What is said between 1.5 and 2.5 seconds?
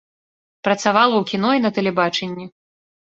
і на тэлебачанні.